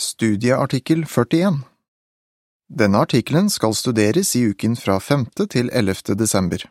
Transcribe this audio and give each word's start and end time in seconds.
Studieartikkel 0.00 1.02
41 1.04 1.58
Denne 2.72 3.02
artikkelen 3.04 3.50
skal 3.52 3.74
studeres 3.76 4.30
i 4.36 4.46
uken 4.48 4.72
fra 4.80 4.94
5. 4.96 5.26
til 5.52 5.66
11. 5.76 6.14
desember. 6.16 6.62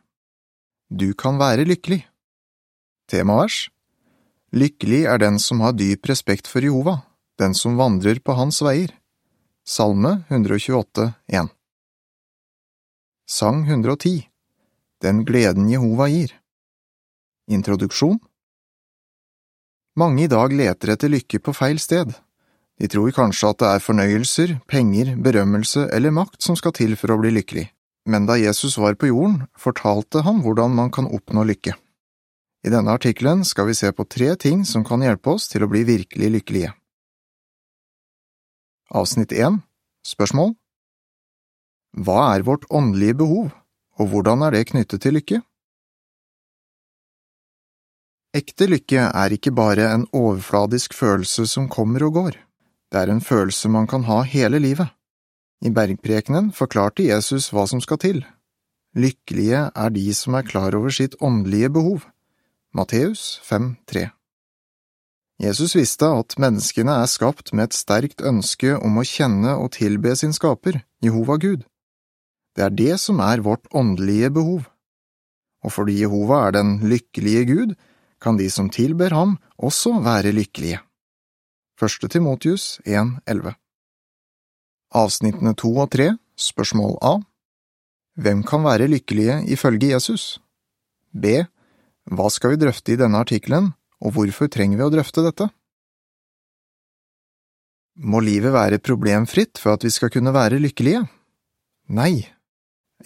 Du 0.89 1.13
kan 1.13 1.37
være 1.37 1.67
lykkelig. 1.69 1.99
Temavers 3.05 3.67
Lykkelig 4.49 5.03
er 5.13 5.21
den 5.21 5.37
som 5.37 5.61
har 5.61 5.75
dyp 5.77 6.09
respekt 6.09 6.49
for 6.49 6.65
Jehova, 6.65 7.03
den 7.37 7.53
som 7.53 7.77
vandrer 7.77 8.17
på 8.17 8.33
hans 8.33 8.63
veier. 8.65 8.95
Salme 9.61 10.23
128, 10.31 11.05
1 11.27 11.51
Sang 13.29 13.59
110 13.67 14.23
Den 15.05 15.21
gleden 15.27 15.69
Jehova 15.69 16.07
gir 16.09 16.33
Introduksjon 17.45 18.17
Mange 19.93 20.25
i 20.25 20.33
dag 20.33 20.57
leter 20.63 20.95
etter 20.95 21.13
lykke 21.13 21.43
på 21.45 21.53
feil 21.53 21.77
sted. 21.77 22.17
De 22.79 22.87
tror 22.87 23.11
kanskje 23.11 23.49
at 23.51 23.59
det 23.59 23.69
er 23.73 23.83
fornøyelser, 23.83 24.55
penger, 24.71 25.11
berømmelse 25.19 25.89
eller 25.91 26.15
makt 26.15 26.45
som 26.45 26.55
skal 26.55 26.71
til 26.77 26.95
for 26.99 27.11
å 27.11 27.19
bli 27.19 27.33
lykkelig, 27.35 27.65
men 28.07 28.27
da 28.29 28.39
Jesus 28.39 28.77
var 28.79 28.95
på 28.95 29.09
jorden, 29.11 29.43
fortalte 29.59 30.23
han 30.23 30.39
hvordan 30.45 30.77
man 30.77 30.91
kan 30.95 31.09
oppnå 31.11 31.43
lykke. 31.49 31.75
I 32.63 32.71
denne 32.71 32.95
artikkelen 32.95 33.43
skal 33.47 33.69
vi 33.69 33.75
se 33.75 33.91
på 33.95 34.07
tre 34.07 34.33
ting 34.39 34.63
som 34.67 34.83
kan 34.87 35.03
hjelpe 35.03 35.35
oss 35.35 35.47
til 35.51 35.63
å 35.63 35.71
bli 35.71 35.83
virkelig 35.87 36.31
lykkelige. 36.37 36.73
Avsnitt 38.95 39.35
1 39.35 39.61
Spørsmål 40.07 40.55
Hva 41.99 42.33
er 42.33 42.47
vårt 42.47 42.65
åndelige 42.71 43.19
behov, 43.21 43.51
og 43.99 44.11
hvordan 44.11 44.47
er 44.47 44.55
det 44.55 44.67
knyttet 44.71 45.03
til 45.03 45.19
lykke? 45.19 45.43
Ekte 48.35 48.67
lykke 48.69 49.09
er 49.09 49.33
ikke 49.35 49.51
bare 49.51 49.89
en 49.91 50.05
overfladisk 50.15 50.93
følelse 50.95 51.47
som 51.49 51.67
kommer 51.71 52.05
og 52.07 52.15
går. 52.19 52.35
Det 52.89 53.01
er 53.03 53.11
en 53.13 53.21
følelse 53.21 53.69
man 53.69 53.87
kan 53.87 54.03
ha 54.09 54.21
hele 54.25 54.59
livet. 54.59 54.89
I 55.61 55.69
bergprekenen 55.69 56.51
forklarte 56.55 57.05
Jesus 57.05 57.51
hva 57.53 57.67
som 57.69 57.81
skal 57.83 57.99
til. 58.01 58.21
Lykkelige 58.97 59.67
er 59.75 59.91
de 59.93 60.05
som 60.17 60.37
er 60.39 60.47
klar 60.47 60.73
over 60.75 60.89
sitt 60.89 61.17
åndelige 61.21 61.69
behov. 61.69 62.07
Matteus 62.73 63.41
5,3 63.45 64.09
Jesus 65.39 65.75
visste 65.77 66.09
at 66.19 66.35
menneskene 66.41 66.97
er 67.03 67.07
skapt 67.07 67.53
med 67.53 67.69
et 67.69 67.77
sterkt 67.77 68.23
ønske 68.25 68.73
om 68.75 68.97
å 68.99 69.05
kjenne 69.07 69.53
og 69.55 69.71
tilbe 69.77 70.15
sin 70.19 70.33
skaper, 70.35 70.81
Jehova 71.03 71.37
Gud. 71.39 71.63
Det 72.57 72.65
er 72.65 72.75
det 72.75 72.97
som 72.99 73.21
er 73.23 73.45
vårt 73.45 73.69
åndelige 73.71 74.33
behov. 74.35 74.65
Og 75.63 75.75
fordi 75.75 76.01
Jehova 76.01 76.41
er 76.47 76.57
den 76.57 76.75
lykkelige 76.83 77.45
Gud, 77.47 77.73
kan 78.19 78.35
de 78.35 78.49
som 78.51 78.67
tilber 78.67 79.15
ham, 79.15 79.37
også 79.55 80.01
være 80.03 80.35
lykkelige. 80.35 80.81
Første 81.79 82.09
Timotius 82.11 82.81
1,11 82.83 83.53
Avsnittene 84.99 85.53
to 85.55 85.69
og 85.79 85.85
tre, 85.93 86.09
spørsmål 86.35 86.97
A 86.99 87.13
Hvem 88.19 88.41
kan 88.43 88.65
være 88.65 88.89
lykkelige 88.91 89.37
ifølge 89.55 89.93
Jesus? 89.93 90.41
B. 91.15 91.45
Hva 92.11 92.27
skal 92.35 92.51
vi 92.51 92.59
drøfte 92.65 92.91
i 92.91 92.99
denne 92.99 93.21
artikkelen, 93.23 93.71
og 94.03 94.11
hvorfor 94.17 94.51
trenger 94.51 94.81
vi 94.81 94.87
å 94.89 94.91
drøfte 94.91 95.23
dette? 95.23 95.47
Må 97.95 98.19
livet 98.27 98.51
være 98.51 98.81
problemfritt 98.83 99.63
for 99.63 99.77
at 99.77 99.87
vi 99.87 99.93
skal 99.95 100.11
kunne 100.11 100.35
være 100.35 100.59
lykkelige? 100.59 101.05
Nei. 101.87 102.27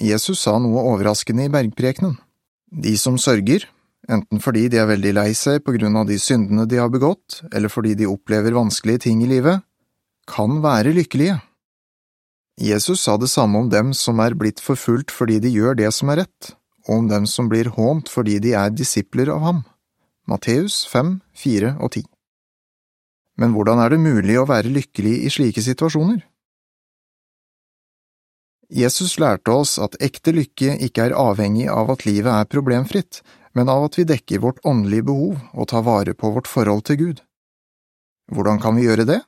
Jesus 0.02 0.42
sa 0.48 0.58
noe 0.58 0.82
overraskende 0.96 1.46
i 1.46 1.54
bergprekenen. 1.54 2.18
De 2.74 2.98
som 2.98 3.22
sørger, 3.22 3.70
enten 4.12 4.42
fordi 4.44 4.68
de 4.72 4.80
er 4.82 4.90
veldig 4.90 5.14
lei 5.16 5.32
seg 5.38 5.64
på 5.64 5.76
grunn 5.78 5.96
av 6.00 6.10
de 6.10 6.18
syndene 6.20 6.66
de 6.70 6.80
har 6.82 6.92
begått, 6.92 7.42
eller 7.54 7.72
fordi 7.72 7.96
de 8.00 8.10
opplever 8.10 8.56
vanskelige 8.56 9.06
ting 9.08 9.24
i 9.24 9.30
livet, 9.30 9.64
kan 10.28 10.62
være 10.64 10.96
lykkelige. 10.96 11.40
Jesus 12.62 13.02
sa 13.02 13.18
det 13.18 13.32
samme 13.32 13.64
om 13.64 13.70
dem 13.70 13.94
som 13.98 14.20
er 14.22 14.36
blitt 14.38 14.62
forfulgt 14.62 15.12
fordi 15.12 15.40
de 15.42 15.50
gjør 15.50 15.80
det 15.80 15.90
som 15.96 16.12
er 16.14 16.24
rett, 16.24 16.54
og 16.88 17.00
om 17.02 17.08
dem 17.10 17.26
som 17.30 17.50
blir 17.50 17.72
hånt 17.74 18.12
fordi 18.12 18.38
de 18.44 18.54
er 18.58 18.74
disipler 18.76 19.32
av 19.34 19.42
ham. 19.42 19.64
Matteus 20.30 20.84
5, 20.88 21.18
4 21.36 21.78
og 21.84 21.98
10 21.98 22.06
Men 23.42 23.56
hvordan 23.56 23.82
er 23.84 23.92
det 23.92 24.04
mulig 24.04 24.38
å 24.40 24.48
være 24.48 24.72
lykkelig 24.72 25.16
i 25.26 25.32
slike 25.34 25.64
situasjoner? 25.66 26.22
Jesus 28.74 29.18
lærte 29.20 29.52
oss 29.52 29.76
at 29.82 29.98
ekte 30.02 30.32
lykke 30.34 30.78
ikke 30.88 31.10
er 31.10 31.18
avhengig 31.18 31.68
av 31.70 31.92
at 31.94 32.06
livet 32.08 32.32
er 32.32 32.50
problemfritt, 32.50 33.20
men 33.54 33.70
av 33.70 33.86
at 33.88 34.00
vi 34.00 34.08
dekker 34.10 34.42
vårt 34.44 34.62
åndelige 34.66 35.08
behov 35.10 35.38
og 35.54 35.70
tar 35.70 35.86
vare 35.86 36.14
på 36.18 36.32
vårt 36.34 36.50
forhold 36.50 36.84
til 36.90 37.00
Gud. 37.02 37.22
Hvordan 38.34 38.60
kan 38.62 38.76
vi 38.76 38.88
gjøre 38.88 39.06
det? 39.06 39.20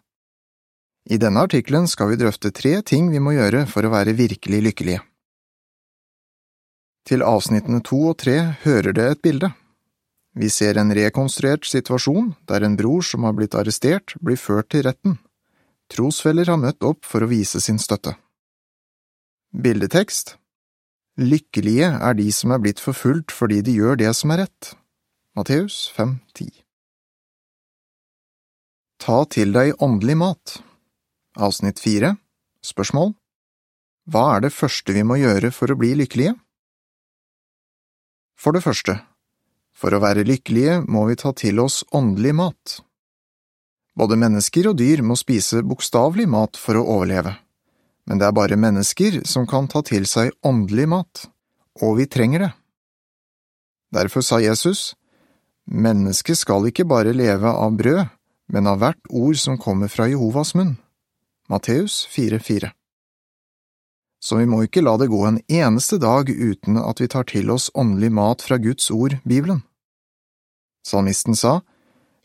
I 1.06 1.20
denne 1.22 1.44
artikkelen 1.46 1.86
skal 1.88 2.10
vi 2.10 2.18
drøfte 2.18 2.50
tre 2.50 2.80
ting 2.82 3.12
vi 3.14 3.22
må 3.22 3.36
gjøre 3.36 3.66
for 3.70 3.86
å 3.86 3.94
være 3.94 4.16
virkelig 4.18 4.62
lykkelige. 4.70 5.04
Til 7.06 7.22
avsnittene 7.22 7.84
to 7.86 8.00
og 8.10 8.18
tre 8.24 8.40
hører 8.64 8.96
det 8.98 9.06
et 9.12 9.22
bilde. 9.22 9.52
Vi 10.36 10.50
ser 10.50 10.80
en 10.82 10.90
rekonstruert 10.98 11.68
situasjon 11.70 12.34
der 12.50 12.66
en 12.66 12.76
bror 12.80 13.06
som 13.06 13.24
har 13.24 13.36
blitt 13.38 13.54
arrestert, 13.56 14.18
blir 14.20 14.40
ført 14.42 14.72
til 14.74 14.88
retten. 14.88 15.20
Trosfeller 15.94 16.50
har 16.50 16.58
møtt 16.58 16.82
opp 16.84 17.06
for 17.06 17.22
å 17.22 17.30
vise 17.30 17.62
sin 17.62 17.78
støtte. 17.80 18.16
Bildetekst 19.54 20.36
Lykkelige 21.16 21.88
er 22.04 22.16
de 22.18 22.28
som 22.36 22.52
er 22.52 22.60
blitt 22.60 22.82
forfulgt 22.84 23.32
fordi 23.32 23.62
de 23.64 23.72
gjør 23.78 23.96
det 24.02 24.10
som 24.18 24.34
er 24.36 24.44
rett. 24.44 24.74
Matteus 25.36 25.88
5,10 25.96 26.50
Ta 29.00 29.22
til 29.32 29.54
deg 29.56 29.80
åndelig 29.84 30.18
mat 30.20 30.56
Avsnitt 31.40 31.80
4 31.80 32.18
Spørsmål 32.64 33.14
Hva 34.12 34.26
er 34.34 34.44
det 34.44 34.52
første 34.56 34.96
vi 34.96 35.06
må 35.08 35.16
gjøre 35.22 35.54
for 35.56 35.72
å 35.72 35.78
bli 35.80 35.94
lykkelige? 36.02 36.36
For 38.36 38.52
det 38.52 38.66
første, 38.66 38.98
for 39.72 39.96
å 39.96 40.02
være 40.04 40.28
lykkelige 40.28 40.82
må 40.84 41.06
vi 41.08 41.16
ta 41.16 41.32
til 41.32 41.64
oss 41.64 41.86
åndelig 41.96 42.36
mat. 42.36 42.76
Både 43.96 44.20
mennesker 44.20 44.68
og 44.68 44.76
dyr 44.84 45.00
må 45.00 45.16
spise 45.16 45.64
bokstavelig 45.64 46.28
mat 46.28 46.60
for 46.60 46.76
å 46.76 46.84
overleve 46.98 47.38
men 48.06 48.22
det 48.22 48.28
er 48.28 48.38
bare 48.38 48.60
mennesker 48.60 49.22
som 49.26 49.48
kan 49.50 49.68
ta 49.72 49.82
til 49.86 50.06
seg 50.10 50.34
åndelig 50.46 50.88
mat, 50.90 51.26
og 51.82 51.98
vi 52.00 52.06
trenger 52.06 52.46
det. 52.46 52.52
Derfor 53.96 54.22
sa 54.26 54.40
Jesus, 54.44 54.94
Mennesket 55.66 56.38
skal 56.38 56.68
ikke 56.70 56.86
bare 56.86 57.14
leve 57.16 57.50
av 57.50 57.74
brød, 57.74 58.04
men 58.54 58.68
av 58.70 58.82
hvert 58.84 59.08
ord 59.10 59.38
som 59.42 59.58
kommer 59.58 59.90
fra 59.90 60.06
Jehovas 60.06 60.54
munn. 60.54 60.76
Matteus 61.50 62.06
4,4 62.14 62.70
Så 64.22 64.38
vi 64.38 64.46
må 64.50 64.62
ikke 64.66 64.84
la 64.86 64.94
det 65.02 65.10
gå 65.10 65.24
en 65.26 65.40
eneste 65.50 65.98
dag 66.02 66.30
uten 66.30 66.78
at 66.78 67.02
vi 67.02 67.10
tar 67.10 67.26
til 67.30 67.50
oss 67.54 67.72
åndelig 67.74 68.12
mat 68.14 68.46
fra 68.46 68.58
Guds 68.62 68.92
ord, 68.94 69.18
Bibelen. 69.26 69.64
Salmisten 70.86 71.34
sa, 71.34 71.62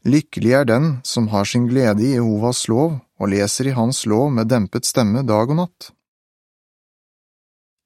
Lykkelig 0.05 0.53
er 0.57 0.65
den 0.65 0.87
som 1.05 1.29
har 1.29 1.45
sin 1.45 1.67
glede 1.69 2.05
i 2.05 2.15
Jehovas 2.15 2.67
lov 2.69 3.01
og 3.21 3.33
leser 3.35 3.69
i 3.69 3.77
Hans 3.77 4.07
lov 4.09 4.31
med 4.33 4.49
dempet 4.49 4.89
stemme 4.89 5.23
dag 5.29 5.51
og 5.53 5.59
natt. 5.61 5.91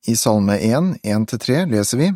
I 0.07 0.15
Salme 0.21 0.59
1, 0.61 1.01
1–3 1.03 1.65
leser 1.73 2.01
vi 2.01 2.13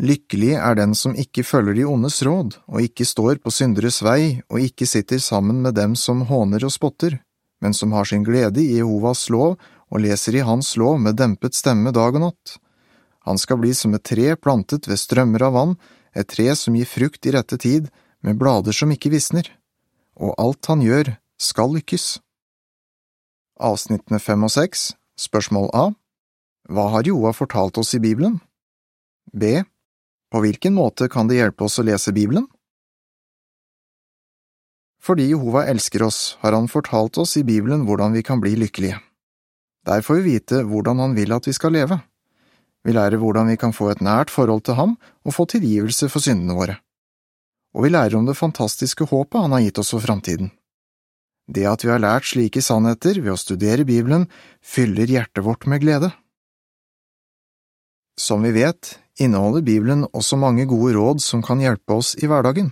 Lykkelig 0.00 0.54
er 0.56 0.78
den 0.78 0.94
som 0.96 1.12
ikke 1.12 1.44
følger 1.44 1.76
de 1.76 1.84
ondes 1.84 2.22
råd, 2.24 2.54
og 2.72 2.80
ikke 2.80 3.04
står 3.04 3.42
på 3.44 3.52
synderes 3.52 4.00
vei 4.00 4.40
og 4.48 4.62
ikke 4.64 4.88
sitter 4.88 5.20
sammen 5.20 5.60
med 5.60 5.76
dem 5.76 5.92
som 5.92 6.24
håner 6.30 6.64
og 6.64 6.72
spotter, 6.72 7.18
men 7.60 7.76
som 7.76 7.92
har 7.92 8.08
sin 8.08 8.24
glede 8.24 8.64
i 8.64 8.78
Jehovas 8.78 9.26
lov 9.28 9.58
og 9.90 10.00
leser 10.00 10.38
i 10.38 10.46
Hans 10.46 10.72
lov 10.80 10.96
med 11.04 11.20
dempet 11.20 11.58
stemme 11.58 11.92
dag 11.92 12.16
og 12.16 12.24
natt. 12.30 12.56
Han 13.28 13.36
skal 13.36 13.60
bli 13.60 13.74
som 13.76 13.92
et 13.92 14.06
tre 14.08 14.32
plantet 14.40 14.88
ved 14.88 14.96
strømmer 14.96 15.44
av 15.44 15.52
vann, 15.58 15.76
et 16.16 16.32
tre 16.32 16.48
som 16.56 16.74
gir 16.74 16.88
frukt 16.88 17.28
i 17.28 17.34
rette 17.36 17.60
tid, 17.60 17.90
med 18.24 18.40
blader 18.40 18.72
som 18.72 18.88
ikke 18.92 19.12
visner, 19.12 19.44
og 20.16 20.32
alt 20.40 20.64
han 20.72 20.80
gjør, 20.84 21.12
skal 21.40 21.72
lykkes. 21.74 22.20
Avsnittene 23.60 24.20
fem 24.20 24.44
og 24.44 24.52
seks, 24.52 24.92
spørsmål 25.20 25.68
A 25.76 25.84
Hva 26.70 26.86
har 26.94 27.08
Joa 27.08 27.32
fortalt 27.36 27.80
oss 27.80 27.94
i 27.96 28.00
Bibelen? 28.02 28.38
B. 29.32 29.62
På 30.30 30.42
hvilken 30.44 30.76
måte 30.76 31.08
kan 31.10 31.28
det 31.28 31.40
hjelpe 31.40 31.66
oss 31.66 31.80
å 31.80 31.86
lese 31.86 32.12
Bibelen? 32.12 32.46
Fordi 35.00 35.30
Jehova 35.30 35.64
elsker 35.70 36.04
oss, 36.04 36.36
har 36.44 36.52
han 36.52 36.68
fortalt 36.68 37.18
oss 37.18 37.36
i 37.40 37.44
Bibelen 37.46 37.86
hvordan 37.88 38.12
vi 38.12 38.22
kan 38.22 38.40
bli 38.40 38.52
lykkelige. 38.60 39.00
Der 39.88 40.04
får 40.04 40.20
vi 40.20 40.36
vite 40.36 40.60
hvordan 40.68 41.00
han 41.00 41.16
vil 41.16 41.32
at 41.32 41.48
vi 41.48 41.56
skal 41.56 41.72
leve. 41.72 42.02
Vi 42.84 42.92
lærer 42.92 43.20
hvordan 43.20 43.48
vi 43.48 43.56
kan 43.60 43.72
få 43.72 43.90
et 43.90 44.04
nært 44.04 44.30
forhold 44.30 44.66
til 44.68 44.76
ham 44.76 44.94
og 45.24 45.34
få 45.36 45.48
tilgivelse 45.48 46.08
for 46.12 46.20
syndene 46.20 46.56
våre 46.56 46.76
og 47.74 47.84
vi 47.84 47.92
lærer 47.92 48.16
om 48.18 48.26
det 48.26 48.38
fantastiske 48.38 49.06
håpet 49.10 49.44
han 49.44 49.54
har 49.54 49.62
gitt 49.64 49.78
oss 49.82 49.92
for 49.94 50.02
framtiden. 50.02 50.50
Det 51.50 51.66
at 51.66 51.82
vi 51.82 51.90
har 51.90 52.02
lært 52.02 52.28
slike 52.30 52.62
sannheter 52.62 53.18
ved 53.18 53.34
å 53.34 53.40
studere 53.40 53.86
Bibelen, 53.86 54.28
fyller 54.62 55.10
hjertet 55.10 55.42
vårt 55.42 55.66
med 55.66 55.82
glede. 55.82 56.12
Som 58.20 58.44
vi 58.46 58.52
vet, 58.54 58.98
inneholder 59.18 59.64
Bibelen 59.66 60.04
også 60.12 60.38
mange 60.38 60.68
gode 60.70 60.94
råd 60.94 61.22
som 61.24 61.42
kan 61.42 61.62
hjelpe 61.62 61.96
oss 61.96 62.12
i 62.20 62.28
hverdagen. 62.30 62.70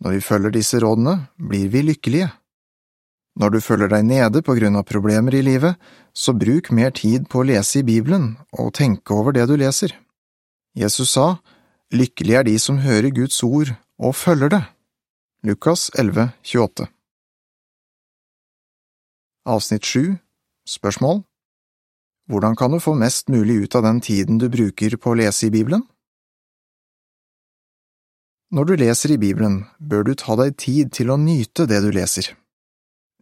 Når 0.00 0.16
vi 0.16 0.24
følger 0.24 0.54
disse 0.54 0.80
rådene, 0.80 1.26
blir 1.36 1.68
vi 1.68 1.82
lykkelige. 1.84 2.30
Når 3.40 3.52
du 3.52 3.58
føler 3.62 3.90
deg 3.92 4.06
nede 4.08 4.40
på 4.42 4.56
grunn 4.56 4.78
av 4.80 4.86
problemer 4.88 5.36
i 5.36 5.42
livet, 5.44 5.76
så 6.16 6.32
bruk 6.32 6.70
mer 6.72 6.94
tid 6.96 7.28
på 7.30 7.42
å 7.42 7.48
lese 7.50 7.80
i 7.80 7.86
Bibelen 7.86 8.32
og 8.56 8.72
tenke 8.78 9.14
over 9.14 9.36
det 9.36 9.44
du 9.50 9.56
leser. 9.60 9.92
Jesus 10.78 11.12
sa, 11.18 11.34
Lykkelig 11.90 12.36
er 12.38 12.46
de 12.46 12.54
som 12.62 12.78
hører 12.78 13.10
Guds 13.10 13.42
ord 13.42 13.74
og 13.98 14.14
følger 14.14 14.54
det. 14.54 14.62
Lukas 15.42 15.88
11, 15.98 16.30
28 16.46 16.88
Avsnitt 19.50 19.84
7 19.84 20.16
Spørsmål 20.68 21.24
Hvordan 22.30 22.54
kan 22.56 22.70
du 22.70 22.78
få 22.78 22.94
mest 22.94 23.28
mulig 23.28 23.64
ut 23.64 23.74
av 23.74 23.82
den 23.82 24.00
tiden 24.00 24.38
du 24.38 24.46
bruker 24.48 24.94
på 24.94 25.10
å 25.10 25.16
lese 25.18 25.48
i 25.48 25.50
Bibelen? 25.50 25.82
Når 28.54 28.68
du 28.68 28.74
leser 28.78 29.14
i 29.14 29.18
Bibelen, 29.18 29.64
bør 29.78 30.06
du 30.06 30.12
ta 30.14 30.36
deg 30.38 30.54
tid 30.54 30.92
til 30.94 31.10
å 31.10 31.18
nyte 31.18 31.66
det 31.66 31.80
du 31.82 31.90
leser. 31.94 32.28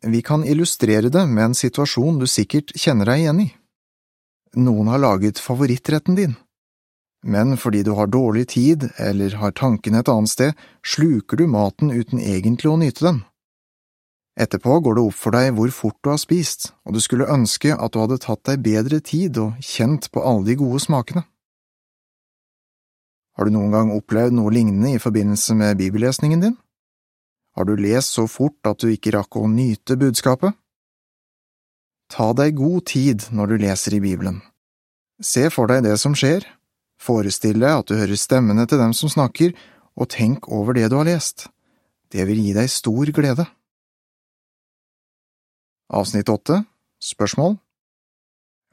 Vi 0.04 0.20
kan 0.20 0.44
illustrere 0.44 1.08
det 1.08 1.24
med 1.30 1.46
en 1.46 1.56
situasjon 1.56 2.20
du 2.20 2.26
sikkert 2.28 2.76
kjenner 2.76 3.08
deg 3.08 3.24
igjen 3.24 3.42
i. 3.46 3.48
Noen 4.60 4.92
har 4.92 5.00
laget 5.00 5.40
favorittretten 5.40 6.16
din, 6.18 6.36
men 7.24 7.56
fordi 7.56 7.86
du 7.88 7.94
har 7.96 8.12
dårlig 8.12 8.50
tid 8.52 8.90
eller 9.00 9.40
har 9.40 9.56
tankene 9.56 10.04
et 10.04 10.12
annet 10.12 10.34
sted, 10.34 10.68
sluker 10.84 11.40
du 11.40 11.48
maten 11.48 11.92
uten 11.92 12.20
egentlig 12.20 12.72
å 12.72 12.78
nyte 12.80 13.08
den. 13.08 13.24
Etterpå 14.38 14.76
går 14.84 14.94
det 14.94 15.02
opp 15.02 15.16
for 15.18 15.34
deg 15.34 15.50
hvor 15.56 15.72
fort 15.74 15.96
du 16.04 16.12
har 16.12 16.20
spist, 16.22 16.70
og 16.86 16.94
du 16.94 17.00
skulle 17.02 17.26
ønske 17.26 17.72
at 17.74 17.94
du 17.94 17.98
hadde 17.98 18.20
tatt 18.22 18.44
deg 18.46 18.62
bedre 18.62 19.00
tid 19.02 19.40
og 19.42 19.58
kjent 19.64 20.06
på 20.14 20.22
alle 20.22 20.46
de 20.46 20.54
gode 20.60 20.78
smakene. 20.84 21.24
Har 23.34 23.46
du 23.46 23.54
noen 23.54 23.74
gang 23.74 23.90
opplevd 23.94 24.34
noe 24.34 24.52
lignende 24.54 24.94
i 24.94 25.02
forbindelse 25.02 25.54
med 25.58 25.78
bibellesningen 25.78 26.42
din? 26.42 26.56
Har 27.58 27.66
du 27.66 27.74
lest 27.78 28.14
så 28.14 28.28
fort 28.30 28.70
at 28.70 28.78
du 28.78 28.92
ikke 28.92 29.16
rakk 29.16 29.38
å 29.38 29.50
nyte 29.50 29.98
budskapet? 29.98 30.54
Ta 32.08 32.30
deg 32.38 32.56
god 32.58 32.86
tid 32.88 33.26
når 33.34 33.50
du 33.50 33.66
leser 33.66 33.98
i 33.98 34.02
Bibelen. 34.02 34.40
Se 35.18 35.48
for 35.50 35.66
deg 35.70 35.82
det 35.86 35.96
som 35.98 36.14
skjer, 36.14 36.46
forestill 37.02 37.58
deg 37.58 37.82
at 37.82 37.90
du 37.90 37.98
hører 37.98 38.18
stemmene 38.18 38.66
til 38.70 38.78
dem 38.78 38.94
som 38.94 39.10
snakker, 39.10 39.54
og 39.98 40.10
tenk 40.14 40.46
over 40.54 40.78
det 40.78 40.86
du 40.92 41.00
har 41.00 41.10
lest. 41.10 41.48
Det 42.14 42.22
vil 42.30 42.38
gi 42.38 42.54
deg 42.54 42.70
stor 42.70 43.10
glede. 43.14 43.50
Avsnitt 45.88 46.28
åtte 46.28 46.64
Spørsmål 47.00 47.56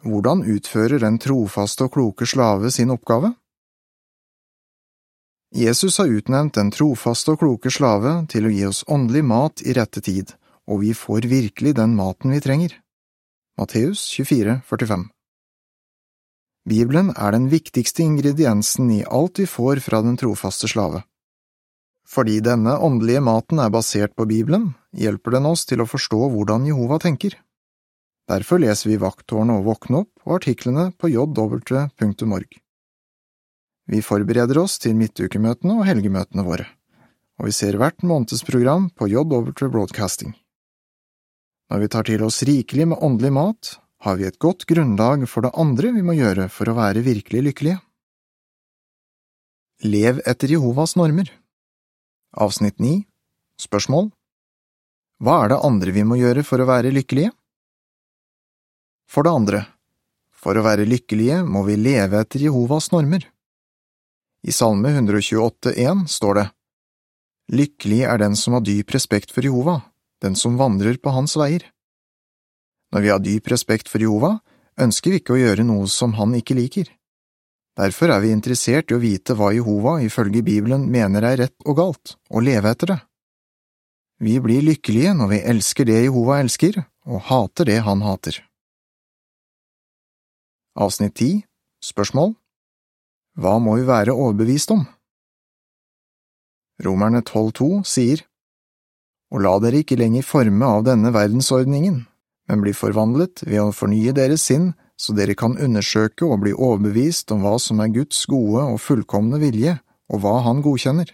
Hvordan 0.03 0.41
utfører 0.51 1.00
den 1.00 1.15
trofaste 1.23 1.88
og 1.88 1.94
kloke 1.95 2.27
slave 2.27 2.71
sin 2.75 2.91
oppgave? 2.91 3.31
Jesus 5.56 6.01
har 6.01 6.12
utnevnt 6.12 6.57
den 6.59 6.73
trofaste 6.75 7.31
og 7.31 7.39
kloke 7.39 7.71
slave 7.71 8.17
til 8.27 8.50
å 8.50 8.51
gi 8.51 8.65
oss 8.67 8.83
åndelig 8.91 9.23
mat 9.23 9.63
i 9.63 9.77
rette 9.77 10.03
tid, 10.03 10.33
og 10.67 10.83
vi 10.83 10.91
får 10.91 11.29
virkelig 11.31 11.77
den 11.79 11.95
maten 11.95 12.35
vi 12.35 12.44
trenger. 12.44 12.75
Matteus 13.56 14.03
24, 14.12 14.59
45 14.67 15.07
Bibelen 16.67 17.13
er 17.15 17.31
den 17.31 17.47
viktigste 17.47 18.03
ingrediensen 18.03 18.91
i 18.91 19.06
alt 19.07 19.39
vi 19.39 19.47
får 19.47 19.79
fra 19.85 20.03
den 20.03 20.19
trofaste 20.19 20.67
slave. 20.67 21.06
Fordi 22.06 22.41
denne 22.44 22.75
åndelige 22.75 23.23
maten 23.23 23.63
er 23.63 23.71
basert 23.71 24.17
på 24.19 24.27
Bibelen, 24.27 24.73
hjelper 24.95 25.38
den 25.38 25.50
oss 25.50 25.65
til 25.68 25.83
å 25.83 25.89
forstå 25.89 26.19
hvordan 26.33 26.68
Jehova 26.69 27.00
tenker. 27.03 27.38
Derfor 28.30 28.62
leser 28.63 28.89
vi 28.89 29.01
Vakttårnet 29.01 29.59
og 29.59 29.68
Våkne 29.69 30.01
opp 30.03 30.25
og 30.25 30.39
artiklene 30.39 30.89
på 30.97 31.12
jw.org. 31.13 32.57
Vi 33.86 34.01
forbereder 34.01 34.57
oss 34.57 34.80
til 34.81 34.95
midtukemøtene 34.97 35.77
og 35.77 35.86
helgemøtene 35.86 36.45
våre, 36.47 36.65
og 37.38 37.51
vi 37.51 37.53
ser 37.53 37.77
hvert 37.77 38.01
månedsprogram 38.01 38.89
på 38.97 39.12
JW 39.12 39.53
Broadcasting. 39.69 40.33
Når 41.69 41.81
vi 41.81 41.89
tar 41.94 42.07
til 42.09 42.24
oss 42.25 42.41
rikelig 42.45 42.88
med 42.89 43.01
åndelig 43.01 43.33
mat, 43.33 43.75
har 44.06 44.18
vi 44.18 44.25
et 44.27 44.41
godt 44.41 44.65
grunnlag 44.69 45.25
for 45.30 45.45
det 45.45 45.53
andre 45.57 45.94
vi 45.94 46.03
må 46.06 46.18
gjøre 46.18 46.50
for 46.53 46.69
å 46.69 46.77
være 46.77 47.06
virkelig 47.06 47.41
lykkelige. 47.50 47.80
Lev 49.86 50.21
etter 50.25 50.53
Jehovas 50.56 50.95
normer 50.95 51.30
Avsnitt 52.31 52.80
9 52.80 53.01
Spørsmål 53.59 54.09
Hva 55.23 55.45
er 55.45 55.53
det 55.53 55.62
andre 55.63 55.94
vi 55.95 56.03
må 56.03 56.17
gjøre 56.19 56.44
for 56.44 56.59
å 56.59 56.67
være 56.67 56.91
lykkelige? 56.91 57.31
For 59.07 59.23
det 59.23 59.31
andre, 59.31 59.62
for 60.35 60.57
å 60.57 60.65
være 60.65 60.88
lykkelige 60.89 61.39
må 61.47 61.63
vi 61.67 61.77
leve 61.79 62.19
etter 62.19 62.44
Jehovas 62.44 62.91
normer. 62.91 63.23
I 64.45 64.51
Salme 64.53 64.91
128,1 64.91 66.06
står 66.12 66.39
det 66.39 66.45
Lykkelig 67.56 68.01
er 68.09 68.19
den 68.21 68.35
som 68.35 68.57
har 68.57 68.65
dyp 68.65 68.91
respekt 68.94 69.31
for 69.31 69.45
Jehova, 69.45 69.79
den 70.21 70.35
som 70.35 70.57
vandrer 70.57 70.97
på 70.97 71.13
hans 71.13 71.38
veier. 71.38 71.63
Når 72.91 73.06
vi 73.06 73.12
har 73.13 73.23
dyp 73.23 73.50
respekt 73.53 73.89
for 73.91 74.01
Jehova, 74.01 74.39
ønsker 74.81 75.13
vi 75.13 75.21
ikke 75.21 75.35
å 75.35 75.41
gjøre 75.41 75.65
noe 75.67 75.88
som 75.91 76.17
han 76.19 76.35
ikke 76.35 76.57
liker. 76.57 76.89
Derfor 77.75 78.12
er 78.12 78.23
vi 78.23 78.33
interessert 78.33 78.91
i 78.91 78.97
å 78.97 79.01
vite 79.03 79.35
hva 79.38 79.51
Jehova 79.53 79.97
ifølge 80.03 80.44
Bibelen 80.45 80.88
mener 80.91 81.25
er 81.27 81.41
rett 81.45 81.57
og 81.65 81.77
galt, 81.79 82.15
og 82.31 82.45
leve 82.47 82.71
etter 82.71 82.94
det. 82.94 83.00
Vi 84.19 84.39
blir 84.39 84.63
lykkelige 84.63 85.13
når 85.17 85.31
vi 85.33 85.44
elsker 85.51 85.88
det 85.88 86.00
Jehova 86.06 86.39
elsker, 86.44 86.79
og 87.06 87.21
hater 87.27 87.67
det 87.67 87.81
han 87.83 88.01
hater. 88.06 88.39
Avsnitt 90.75 91.15
10 91.19 91.44
Spørsmål 91.83 92.33
hva 93.35 93.57
må 93.59 93.73
vi 93.75 93.83
være 93.83 94.13
overbevist 94.15 94.71
om? 94.71 94.85
Romerne 96.85 97.19
12,2 97.19 97.83
sier, 97.83 98.23
Og 99.33 99.41
la 99.44 99.57
dere 99.59 99.81
ikke 99.83 99.97
lenger 100.00 100.23
forme 100.23 100.63
av 100.63 100.85
denne 100.88 101.12
verdensordningen, 101.12 102.06
men 102.47 102.62
bli 102.63 102.71
forvandlet 102.71 103.44
ved 103.44 103.59
å 103.59 103.73
fornye 103.75 104.13
deres 104.15 104.45
sinn, 104.47 104.69
så 104.95 105.12
dere 105.17 105.35
kan 105.35 105.57
undersøke 105.59 106.23
og 106.23 106.45
bli 106.45 106.53
overbevist 106.53 107.33
om 107.35 107.44
hva 107.44 107.57
som 107.59 107.81
er 107.83 107.91
Guds 107.91 108.21
gode 108.31 108.63
og 108.63 108.79
fullkomne 108.79 109.41
vilje, 109.41 109.75
og 110.07 110.23
hva 110.23 110.39
Han 110.45 110.62
godkjenner. 110.63 111.12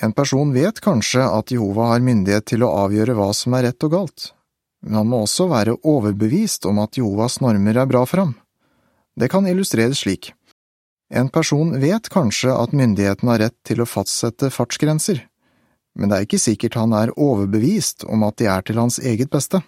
En 0.00 0.12
person 0.16 0.52
vet 0.52 0.80
kanskje 0.80 1.22
at 1.28 1.52
Jehova 1.52 1.90
har 1.92 2.04
myndighet 2.04 2.46
til 2.52 2.64
å 2.64 2.72
avgjøre 2.86 3.16
hva 3.18 3.30
som 3.36 3.56
er 3.56 3.68
rett 3.68 3.84
og 3.84 3.92
galt, 3.92 4.30
men 4.80 4.96
han 4.96 5.10
må 5.10 5.22
også 5.26 5.50
være 5.50 5.76
overbevist 5.84 6.64
om 6.70 6.80
at 6.80 6.96
Jehovas 6.96 7.40
normer 7.44 7.76
er 7.82 7.88
bra 7.90 8.06
for 8.08 8.24
ham. 8.24 8.36
Det 9.12 9.28
kan 9.28 9.48
illustreres 9.48 10.00
slik. 10.00 10.32
En 11.12 11.28
person 11.28 11.74
vet 11.82 12.08
kanskje 12.08 12.54
at 12.54 12.72
myndighetene 12.72 13.34
har 13.34 13.42
rett 13.44 13.58
til 13.66 13.82
å 13.82 13.88
fastsette 13.88 14.52
fartsgrenser, 14.54 15.24
men 15.98 16.08
det 16.08 16.16
er 16.16 16.28
ikke 16.28 16.40
sikkert 16.40 16.78
han 16.78 16.94
er 16.96 17.12
overbevist 17.18 18.06
om 18.08 18.22
at 18.24 18.38
de 18.40 18.46
er 18.48 18.64
til 18.64 18.78
hans 18.80 19.00
eget 19.02 19.32
beste. 19.32 19.60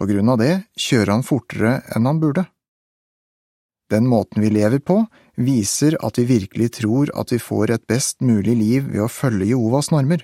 På 0.00 0.08
grunn 0.08 0.32
av 0.32 0.40
det 0.40 0.54
kjører 0.80 1.12
han 1.12 1.26
fortere 1.26 1.82
enn 1.94 2.08
han 2.08 2.22
burde. 2.22 2.46
Den 3.90 4.06
måten 4.06 4.42
vi 4.42 4.50
lever 4.54 4.78
på, 4.78 5.02
viser 5.34 5.96
at 6.04 6.18
vi 6.18 6.28
virkelig 6.28 6.72
tror 6.78 7.10
at 7.18 7.32
vi 7.32 7.40
får 7.42 7.74
et 7.74 7.86
best 7.90 8.20
mulig 8.22 8.54
liv 8.56 8.86
ved 8.92 9.02
å 9.06 9.10
følge 9.10 9.50
Jehovas 9.50 9.90
normer. 9.90 10.22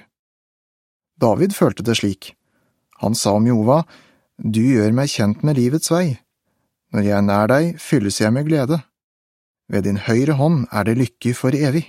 David 1.18 1.54
følte 1.56 1.82
det 1.82 1.96
slik. 1.98 2.34
Han 3.02 3.14
sa 3.14 3.36
om 3.36 3.46
Jehova, 3.46 3.84
Du 4.36 4.60
gjør 4.60 4.92
meg 4.92 5.08
kjent 5.08 5.42
med 5.42 5.56
livets 5.56 5.90
vei. 5.90 6.18
Når 6.92 7.02
jeg 7.02 7.16
er 7.16 7.24
nær 7.24 7.48
deg, 7.48 7.78
fylles 7.80 8.20
jeg 8.20 8.32
med 8.32 8.46
glede. 8.46 8.82
Ved 9.72 9.86
din 9.88 9.96
høyre 9.96 10.36
hånd 10.36 10.66
er 10.70 10.84
det 10.84 10.98
lykke 11.00 11.32
for 11.34 11.56
evig. 11.56 11.86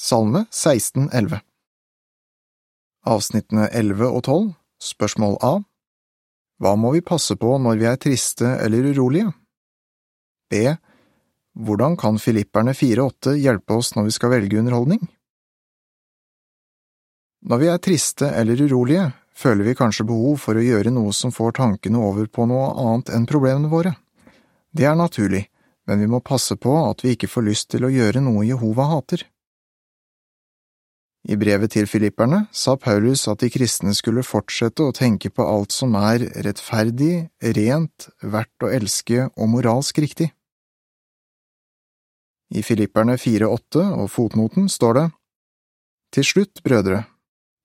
Salme 0.00 0.46
1611 0.48 1.42
Avsnittene 3.04 3.68
11 3.68 4.08
og 4.08 4.22
12 4.24 4.48
Spørsmål 4.80 5.36
A 5.44 5.52
Hva 6.60 6.72
må 6.80 6.94
vi 6.96 7.04
passe 7.04 7.36
på 7.36 7.58
når 7.60 7.76
vi 7.76 7.88
er 7.90 8.00
triste 8.00 8.56
eller 8.64 8.88
urolige? 8.90 9.34
B. 10.50 10.74
Hvordan 11.60 11.96
kan 12.00 12.18
Filipperne 12.22 12.74
4-8 12.76 13.36
hjelpe 13.40 13.78
oss 13.78 13.94
når 13.96 14.08
vi 14.08 14.16
skal 14.16 14.34
velge 14.34 14.58
underholdning? 14.60 15.02
Når 17.46 17.62
vi 17.62 17.70
er 17.72 17.80
triste 17.80 18.28
eller 18.36 18.60
urolige, 18.60 19.06
føler 19.32 19.70
vi 19.70 19.78
kanskje 19.78 20.04
behov 20.10 20.36
for 20.42 20.58
å 20.58 20.64
gjøre 20.64 20.92
noe 20.92 21.14
som 21.16 21.32
får 21.32 21.56
tankene 21.62 22.02
over 22.02 22.28
på 22.28 22.44
noe 22.50 22.74
annet 22.82 23.14
enn 23.16 23.30
problemene 23.30 23.72
våre. 23.72 23.94
Det 24.76 24.84
er 24.86 24.98
naturlig 24.98 25.46
men 25.90 25.98
vi 25.98 26.06
må 26.06 26.20
passe 26.22 26.54
på 26.54 26.70
at 26.86 27.02
vi 27.02 27.16
ikke 27.16 27.28
får 27.30 27.46
lyst 27.48 27.72
til 27.72 27.82
å 27.82 27.90
gjøre 27.90 28.22
noe 28.22 28.46
Jehova 28.46 28.86
hater. 28.92 29.24
I 31.26 31.36
brevet 31.36 31.74
til 31.74 31.88
filipperne 31.90 32.44
sa 32.54 32.76
Paulus 32.80 33.26
at 33.28 33.42
de 33.42 33.50
kristne 33.52 33.90
skulle 33.98 34.22
fortsette 34.24 34.86
å 34.86 34.94
tenke 34.96 35.32
på 35.34 35.44
alt 35.44 35.74
som 35.74 35.96
er 35.98 36.22
rettferdig, 36.46 37.26
rent, 37.58 38.06
verdt 38.22 38.64
å 38.64 38.70
elske 38.70 39.26
og 39.34 39.50
moralsk 39.50 39.98
riktig. 40.00 40.30
I 42.50 42.64
Filipperne 42.66 43.14
4,8 43.14 43.82
og 43.94 44.08
fotnoten 44.10 44.66
står 44.68 44.96
det 44.98 45.06
Til 46.16 46.26
slutt, 46.26 46.62
brødre, 46.66 47.04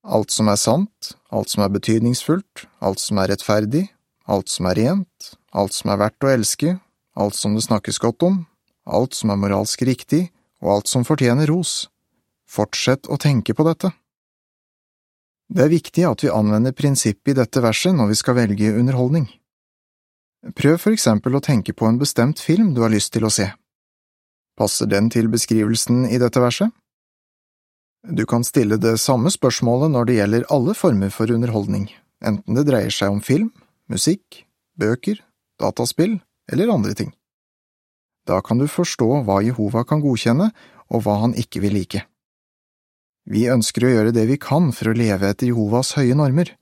alt 0.06 0.30
som 0.30 0.46
er 0.46 0.60
sant, 0.62 1.16
alt 1.34 1.50
som 1.50 1.64
er 1.64 1.72
betydningsfullt, 1.74 2.66
alt 2.78 3.02
som 3.02 3.18
er 3.18 3.32
rettferdig, 3.32 3.88
alt 4.30 4.50
som 4.50 4.68
er 4.70 4.78
rent, 4.78 5.32
alt 5.50 5.74
som 5.74 5.90
er 5.90 5.98
verdt 6.04 6.26
å 6.26 6.30
elske, 6.30 6.76
alt 7.18 7.34
som 7.34 7.58
det 7.58 7.64
snakkes 7.66 7.98
godt 7.98 8.22
om, 8.22 8.38
alt 8.86 9.18
som 9.18 9.34
er 9.34 9.42
moralsk 9.42 9.82
riktig, 9.82 10.28
og 10.62 10.76
alt 10.76 10.90
som 10.90 11.04
fortjener 11.04 11.50
ros. 11.50 11.88
Fortsett 12.46 13.10
å 13.10 13.18
tenke 13.18 13.54
på 13.58 13.66
dette. 13.66 13.90
Det 15.50 15.66
er 15.66 15.74
viktig 15.74 16.06
at 16.06 16.22
vi 16.22 16.30
anvender 16.30 16.74
prinsippet 16.74 17.34
i 17.34 17.38
dette 17.40 17.62
verset 17.62 17.94
når 17.94 18.14
vi 18.14 18.22
skal 18.22 18.38
velge 18.38 18.72
underholdning. 18.74 19.26
Prøv 20.54 20.78
for 20.78 20.94
eksempel 20.94 21.34
å 21.34 21.42
tenke 21.42 21.74
på 21.74 21.90
en 21.90 21.98
bestemt 21.98 22.38
film 22.38 22.74
du 22.74 22.84
har 22.86 22.94
lyst 22.94 23.12
til 23.14 23.26
å 23.26 23.34
se. 23.34 23.50
Passer 24.56 24.88
den 24.88 25.10
til 25.12 25.28
beskrivelsen 25.28 26.06
i 26.08 26.18
dette 26.20 26.40
verset? 26.40 26.72
Du 28.06 28.24
kan 28.28 28.44
stille 28.46 28.78
det 28.80 28.96
samme 29.02 29.32
spørsmålet 29.34 29.92
når 29.92 30.08
det 30.08 30.18
gjelder 30.20 30.48
alle 30.54 30.74
former 30.78 31.10
for 31.10 31.32
underholdning, 31.32 31.88
enten 32.24 32.56
det 32.56 32.66
dreier 32.68 32.94
seg 32.94 33.12
om 33.12 33.20
film, 33.20 33.50
musikk, 33.90 34.44
bøker, 34.78 35.18
dataspill 35.60 36.20
eller 36.52 36.72
andre 36.72 36.94
ting. 36.94 37.12
Da 38.26 38.40
kan 38.42 38.58
du 38.58 38.66
forstå 38.70 39.22
hva 39.26 39.40
Jehova 39.44 39.84
kan 39.86 40.02
godkjenne 40.02 40.50
og 40.90 41.02
hva 41.02 41.18
han 41.24 41.34
ikke 41.38 41.62
vil 41.64 41.76
like. 41.78 42.04
Vi 43.26 43.48
ønsker 43.50 43.86
å 43.86 43.90
gjøre 43.90 44.14
det 44.14 44.26
vi 44.30 44.38
kan 44.38 44.70
for 44.74 44.92
å 44.92 44.96
leve 44.96 45.32
etter 45.32 45.50
Jehovas 45.50 45.96
høye 45.98 46.14
normer. 46.14 46.52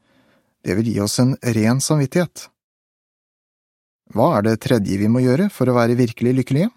Det 0.65 0.77
vil 0.79 0.89
gi 0.95 1.01
oss 1.05 1.19
en 1.21 1.35
ren 1.57 1.81
samvittighet. 1.85 2.49
Hva 4.17 4.39
er 4.39 4.47
det 4.49 4.63
tredje 4.65 4.97
vi 5.01 5.11
må 5.13 5.21
gjøre 5.25 5.51
for 5.53 5.69
å 5.69 5.77
være 5.77 5.99
virkelig 6.01 6.33
lykkelige? 6.41 6.71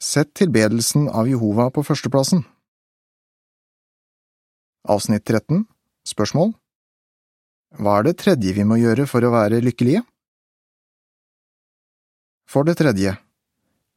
Sett 0.00 0.32
tilbedelsen 0.34 1.10
av 1.12 1.26
Jehova 1.28 1.66
på 1.70 1.82
førsteplassen. 1.84 2.40
Avsnitt 4.88 5.26
13 5.28 5.66
Spørsmål 6.08 6.54
Hva 7.76 7.98
er 7.98 8.06
det 8.06 8.14
tredje 8.22 8.54
vi 8.56 8.64
må 8.64 8.78
gjøre 8.80 9.04
for 9.10 9.20
å 9.20 9.32
være 9.34 9.58
lykkelige? 9.60 10.00
For 12.48 12.64
det 12.64 12.78
tredje, 12.80 13.12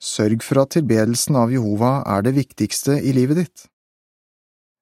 sørg 0.03 0.43
for 0.43 0.65
at 0.65 0.73
tilbedelsen 0.75 1.39
av 1.39 1.55
Jehova 1.55 1.93
er 2.17 2.27
det 2.27 2.35
viktigste 2.35 2.99
i 2.99 3.15
livet 3.15 3.39
ditt. 3.39 3.65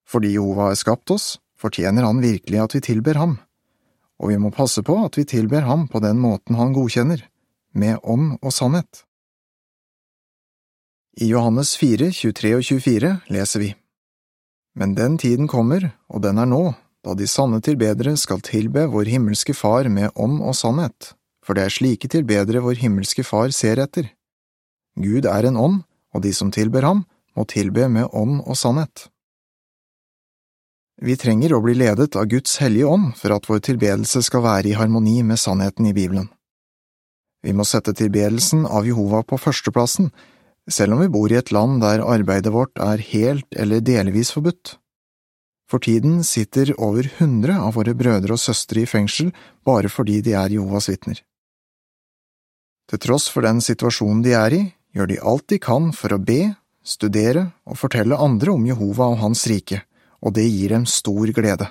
Fordi 0.10 0.34
Jehova 0.34 0.72
har 0.72 0.82
skapt 0.82 1.14
oss, 1.14 1.36
fortjener 1.54 2.10
han 2.10 2.26
virkelig 2.26 2.64
at 2.66 2.80
vi 2.80 2.84
tilber 2.90 3.22
ham, 3.22 3.38
og 4.18 4.34
vi 4.34 4.42
må 4.42 4.50
passe 4.50 4.82
på 4.82 4.98
at 5.06 5.22
vi 5.22 5.30
tilber 5.30 5.70
ham 5.70 5.86
på 5.86 6.02
den 6.02 6.18
måten 6.18 6.58
han 6.58 6.74
godkjenner, 6.74 7.22
med 7.78 8.02
ånd 8.02 8.40
og 8.42 8.58
sannhet. 8.58 9.06
I 11.20 11.28
Johannes 11.28 11.74
4, 11.76 12.08
23 12.16 12.54
og 12.56 12.64
24 12.64 13.10
leser 13.36 13.60
vi, 13.60 13.74
Men 14.80 14.96
den 14.96 15.18
tiden 15.20 15.50
kommer, 15.52 15.92
og 16.08 16.24
den 16.24 16.40
er 16.40 16.48
nå, 16.48 16.72
da 17.04 17.16
de 17.20 17.28
sanne 17.28 17.60
tilbedere 17.60 18.16
skal 18.16 18.40
tilbe 18.40 18.86
vår 18.88 19.12
himmelske 19.12 19.54
Far 19.54 19.90
med 19.92 20.16
ånd 20.16 20.40
og 20.40 20.56
sannhet, 20.56 21.12
for 21.44 21.58
det 21.58 21.66
er 21.66 21.76
slike 21.76 22.08
tilbedere 22.08 22.64
vår 22.64 22.80
himmelske 22.80 23.28
Far 23.28 23.52
ser 23.52 23.84
etter. 23.84 24.08
Gud 24.96 25.28
er 25.28 25.50
en 25.50 25.60
ånd, 25.60 25.82
og 26.16 26.24
de 26.24 26.32
som 26.32 26.52
tilber 26.52 26.88
ham, 26.88 27.04
må 27.36 27.44
tilbe 27.44 27.90
med 27.92 28.08
ånd 28.16 28.40
og 28.46 28.56
sannhet. 28.56 29.10
Vi 31.02 31.18
trenger 31.20 31.58
å 31.58 31.64
bli 31.64 31.76
ledet 31.76 32.16
av 32.16 32.30
Guds 32.32 32.60
hellige 32.64 32.88
ånd 32.88 33.16
for 33.20 33.36
at 33.36 33.48
vår 33.52 33.60
tilbedelse 33.68 34.24
skal 34.24 34.48
være 34.48 34.72
i 34.72 34.78
harmoni 34.80 35.24
med 35.28 35.40
sannheten 35.44 35.92
i 35.92 35.96
Bibelen. 35.98 36.30
Vi 37.44 37.52
må 37.52 37.66
sette 37.68 37.92
tilbedelsen 37.98 38.64
av 38.64 38.88
Jehova 38.88 39.26
på 39.28 39.40
førsteplassen 39.42 40.14
selv 40.70 40.94
om 40.94 41.02
vi 41.02 41.10
bor 41.10 41.32
i 41.32 41.40
et 41.40 41.52
land 41.52 41.82
der 41.82 42.04
arbeidet 42.06 42.54
vårt 42.54 42.78
er 42.80 43.02
helt 43.02 43.48
eller 43.58 43.82
delvis 43.82 44.34
forbudt. 44.36 44.78
For 45.72 45.80
tiden 45.80 46.20
sitter 46.28 46.74
over 46.78 47.08
hundre 47.18 47.56
av 47.56 47.78
våre 47.78 47.96
brødre 47.96 48.36
og 48.36 48.42
søstre 48.44 48.84
i 48.84 48.90
fengsel 48.90 49.32
bare 49.66 49.90
fordi 49.90 50.20
de 50.26 50.36
er 50.36 50.52
Jehovas 50.52 50.90
vitner. 50.92 51.22
Til 52.92 53.00
tross 53.00 53.30
for 53.32 53.48
den 53.48 53.62
situasjonen 53.64 54.24
de 54.26 54.34
er 54.36 54.56
i, 54.58 54.64
gjør 54.92 55.08
de 55.08 55.22
alt 55.32 55.48
de 55.48 55.62
kan 55.64 55.94
for 55.96 56.12
å 56.12 56.20
be, 56.20 56.52
studere 56.84 57.46
og 57.64 57.80
fortelle 57.80 58.20
andre 58.20 58.52
om 58.52 58.66
Jehova 58.68 59.08
og 59.14 59.22
Hans 59.22 59.46
rike, 59.48 59.80
og 60.20 60.36
det 60.36 60.50
gir 60.50 60.76
dem 60.76 60.84
stor 60.90 61.32
glede. 61.32 61.70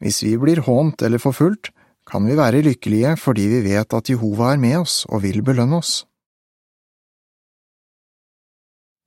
Hvis 0.00 0.22
vi 0.24 0.32
blir 0.40 0.64
hånt 0.64 1.02
eller 1.04 1.20
forfulgt, 1.22 1.74
kan 2.08 2.24
vi 2.26 2.38
være 2.38 2.64
lykkelige 2.64 3.14
fordi 3.20 3.44
vi 3.52 3.60
vet 3.68 3.94
at 3.94 4.08
Jehova 4.10 4.54
er 4.54 4.62
med 4.62 4.80
oss 4.80 5.02
og 5.10 5.22
vil 5.26 5.42
belønne 5.44 5.78
oss. 5.78 6.02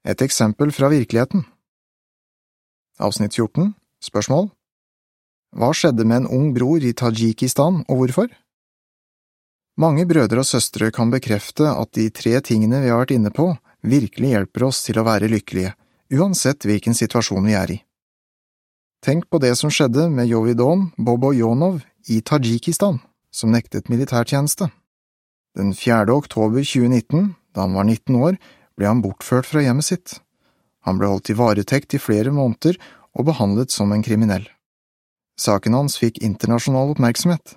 Et 0.06 0.22
eksempel 0.22 0.70
fra 0.70 0.92
virkeligheten 0.94 1.42
Avsnitt 3.02 3.34
14 3.34 3.72
Spørsmål 4.06 4.52
Hva 5.58 5.72
skjedde 5.74 6.06
med 6.06 6.24
en 6.24 6.28
ung 6.30 6.52
bror 6.54 6.84
i 6.86 6.92
Tadsjikistan, 6.94 7.82
og 7.90 7.98
hvorfor? 7.98 8.28
Mange 9.82 10.06
brødre 10.06 10.44
og 10.44 10.46
søstre 10.46 10.92
kan 10.94 11.10
bekrefte 11.10 11.66
at 11.72 11.90
de 11.98 12.12
tre 12.14 12.38
tingene 12.46 12.84
vi 12.84 12.92
har 12.94 13.02
vært 13.02 13.16
inne 13.16 13.32
på, 13.34 13.48
virkelig 13.82 14.30
hjelper 14.36 14.68
oss 14.68 14.84
til 14.86 15.00
å 15.02 15.06
være 15.08 15.32
lykkelige, 15.32 15.74
uansett 16.14 16.68
hvilken 16.70 16.94
situasjon 16.94 17.50
vi 17.50 17.56
er 17.58 17.74
i. 17.74 17.78
Tenk 19.02 19.26
på 19.30 19.42
det 19.42 19.56
som 19.58 19.74
skjedde 19.74 20.06
med 20.14 20.30
Jovidon 20.30 20.92
Bobojonov 20.98 21.82
i 22.14 22.20
Tadsjikistan, 22.22 23.02
som 23.34 23.52
nektet 23.52 23.90
militærtjeneste. 23.90 24.70
Den 25.58 25.74
4. 25.74 26.06
oktober 26.14 26.62
2019, 26.62 27.34
da 27.58 27.66
han 27.66 27.74
var 27.74 27.90
19 27.90 28.22
år, 28.22 28.40
ble 28.78 28.90
han 28.90 29.04
bortført 29.04 29.48
fra 29.50 29.64
hjemmet 29.64 29.88
sitt. 29.88 30.20
Han 30.86 31.00
ble 31.00 31.10
holdt 31.10 31.32
i 31.32 31.38
varetekt 31.38 31.96
i 31.98 32.02
flere 32.02 32.34
måneder 32.36 32.78
og 33.16 33.30
behandlet 33.30 33.74
som 33.74 33.92
en 33.92 34.04
kriminell. 34.06 34.48
Saken 35.40 35.76
hans 35.76 35.98
fikk 36.00 36.22
internasjonal 36.24 36.94
oppmerksomhet. 36.94 37.56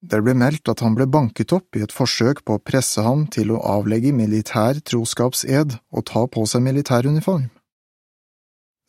Det 0.00 0.22
ble 0.24 0.32
meldt 0.32 0.68
at 0.72 0.80
han 0.80 0.94
ble 0.96 1.04
banket 1.12 1.52
opp 1.52 1.76
i 1.76 1.82
et 1.84 1.92
forsøk 1.92 2.40
på 2.48 2.56
å 2.56 2.62
presse 2.64 3.02
ham 3.04 3.26
til 3.28 3.50
å 3.52 3.60
avlegge 3.68 4.14
militær 4.16 4.80
troskapsed 4.80 5.76
og 5.76 6.06
ta 6.08 6.24
på 6.24 6.46
seg 6.48 6.64
militæruniform. 6.64 7.50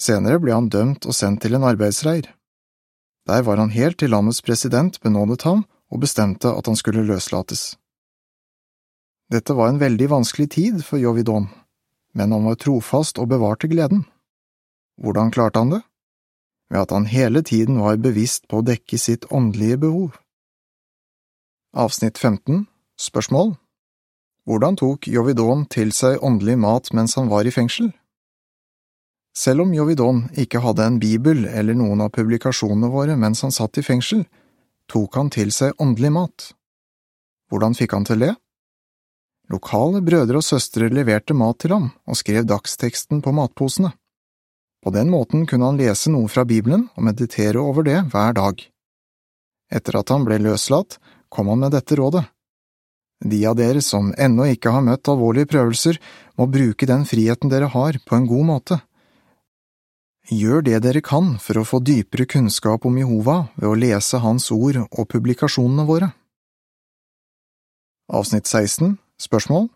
Senere 0.02 0.40
ble 0.42 0.56
han 0.56 0.70
dømt 0.72 1.06
og 1.06 1.18
sendt 1.18 1.44
til 1.44 1.58
en 1.58 1.68
arbeidsreir. 1.68 2.32
Der 3.28 3.44
var 3.46 3.60
han 3.60 3.76
helt 3.76 4.00
til 4.00 4.16
landets 4.16 4.42
president 4.42 5.02
benådet 5.04 5.44
ham 5.46 5.66
og 5.92 6.02
bestemte 6.02 6.50
at 6.50 6.66
han 6.66 6.80
skulle 6.80 7.04
løslates. 7.06 7.76
Dette 9.32 9.54
var 9.56 9.70
en 9.72 9.80
veldig 9.80 10.10
vanskelig 10.12 10.50
tid 10.52 10.82
for 10.84 11.00
Jovidon, 11.00 11.48
men 12.14 12.34
han 12.36 12.44
var 12.44 12.58
trofast 12.60 13.20
og 13.22 13.30
bevarte 13.32 13.70
gleden. 13.72 14.04
Hvordan 15.00 15.32
klarte 15.32 15.62
han 15.64 15.72
det? 15.72 15.82
Ved 16.72 16.84
at 16.84 16.92
han 16.92 17.08
hele 17.08 17.44
tiden 17.44 17.80
var 17.80 18.02
bevisst 18.04 18.50
på 18.52 18.60
å 18.60 18.66
dekke 18.68 19.00
sitt 19.00 19.30
åndelige 19.32 19.80
behov. 19.86 20.20
Avsnitt 21.72 22.20
15 22.20 22.66
Spørsmål 23.00 23.56
Hvordan 24.44 24.76
tok 24.76 25.08
Jovidon 25.08 25.64
til 25.72 25.94
seg 25.96 26.20
åndelig 26.20 26.58
mat 26.60 26.92
mens 26.92 27.16
han 27.16 27.32
var 27.32 27.48
i 27.48 27.56
fengsel? 27.56 27.94
Selv 29.32 29.64
om 29.64 29.72
Jovidon 29.72 30.26
ikke 30.36 30.60
hadde 30.60 30.84
en 30.84 31.00
bibel 31.00 31.46
eller 31.48 31.78
noen 31.78 32.04
av 32.04 32.12
publikasjonene 32.12 32.92
våre 32.92 33.16
mens 33.16 33.46
han 33.46 33.56
satt 33.56 33.80
i 33.80 33.86
fengsel, 33.86 34.26
tok 34.92 35.16
han 35.16 35.32
til 35.32 35.56
seg 35.56 35.78
åndelig 35.80 36.12
mat. 36.12 36.52
Hvordan 37.48 37.78
fikk 37.80 37.96
han 37.96 38.08
til 38.08 38.28
det? 38.28 38.34
Lokale 39.52 40.00
brødre 40.06 40.40
og 40.40 40.46
søstre 40.46 40.88
leverte 40.94 41.36
mat 41.36 41.60
til 41.60 41.74
ham 41.76 41.90
og 42.08 42.18
skrev 42.20 42.46
dagsteksten 42.48 43.20
på 43.24 43.34
matposene. 43.36 43.92
På 44.82 44.94
den 44.96 45.12
måten 45.14 45.46
kunne 45.46 45.68
han 45.68 45.80
lese 45.80 46.12
noe 46.14 46.30
fra 46.32 46.46
Bibelen 46.48 46.88
og 46.96 47.06
meditere 47.06 47.60
over 47.60 47.86
det 47.86 48.00
hver 48.14 48.38
dag. 48.38 48.62
Etter 49.72 49.98
at 50.00 50.14
han 50.14 50.24
ble 50.26 50.40
løslatt, 50.42 50.98
kom 51.30 51.52
han 51.52 51.62
med 51.62 51.76
dette 51.76 51.96
rådet. 52.00 52.24
De 53.22 53.44
av 53.46 53.58
dere 53.60 53.84
som 53.86 54.10
ennå 54.18 54.48
ikke 54.56 54.72
har 54.74 54.82
møtt 54.82 55.12
alvorlige 55.12 55.52
prøvelser, 55.52 56.00
må 56.40 56.48
bruke 56.50 56.88
den 56.90 57.06
friheten 57.06 57.52
dere 57.52 57.70
har, 57.70 58.00
på 58.02 58.18
en 58.18 58.26
god 58.26 58.48
måte. 58.48 58.80
Gjør 60.32 60.66
det 60.66 60.80
dere 60.82 61.04
kan 61.06 61.36
for 61.44 61.62
å 61.62 61.68
få 61.68 61.82
dypere 61.86 62.26
kunnskap 62.26 62.88
om 62.88 62.98
Jehova 62.98 63.38
ved 63.60 63.70
å 63.70 63.78
lese 63.78 64.22
Hans 64.24 64.50
ord 64.56 64.82
og 64.88 65.06
publikasjonene 65.12 65.86
våre. 65.86 66.12
Avsnitt 68.12 68.50
16 68.50 68.98
Spørsmål 69.22 69.68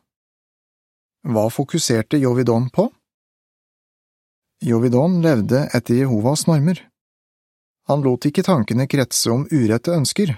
Hva 1.29 1.45
fokuserte 1.53 2.17
Jovidon 2.17 2.69
på? 2.73 2.87
Jovidon 4.65 5.19
levde 5.21 5.67
etter 5.75 5.99
Jehovas 5.99 6.47
normer. 6.49 6.79
Han 7.85 8.01
lot 8.01 8.25
ikke 8.25 8.45
tankene 8.47 8.87
kretse 8.89 9.29
om 9.29 9.43
urette 9.51 9.93
ønsker, 9.93 10.31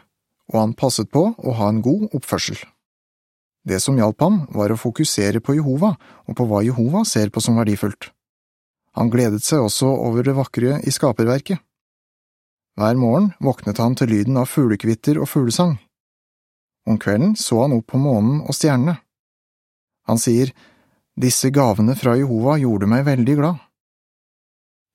og 0.51 0.59
han 0.59 0.75
passet 0.75 1.11
på 1.13 1.23
å 1.37 1.55
ha 1.59 1.69
en 1.71 1.79
god 1.85 2.09
oppførsel. 2.17 2.59
Det 3.67 3.79
som 3.83 3.95
hjalp 3.99 4.19
ham, 4.23 4.41
var 4.51 4.73
å 4.73 4.79
fokusere 4.79 5.39
på 5.43 5.55
Jehova 5.55 5.93
og 6.27 6.35
på 6.35 6.47
hva 6.49 6.63
Jehova 6.67 7.05
ser 7.07 7.31
på 7.31 7.43
som 7.43 7.59
verdifullt. 7.59 8.11
Han 8.99 9.11
gledet 9.13 9.43
seg 9.45 9.63
også 9.63 9.87
over 9.87 10.27
det 10.27 10.35
vakre 10.35 10.81
i 10.83 10.91
skaperverket. 10.91 11.61
Hver 12.77 12.99
morgen 12.99 13.31
våknet 13.39 13.79
han 13.79 13.95
til 13.95 14.11
lyden 14.11 14.39
av 14.39 14.51
fuglekvitter 14.51 15.21
og 15.21 15.29
fuglesang. 15.31 15.77
Om 16.87 16.99
kvelden 16.99 17.35
så 17.35 17.61
han 17.65 17.75
opp 17.75 17.91
på 17.91 17.99
månen 17.99 18.41
og 18.47 18.55
stjernene. 18.55 18.97
Han 20.07 20.19
sier, 20.21 20.53
Disse 21.17 21.49
gavene 21.49 21.95
fra 21.97 22.13
Jehova 22.15 22.59
gjorde 22.61 22.87
meg 22.89 23.07
veldig 23.07 23.35
glad. 23.39 23.63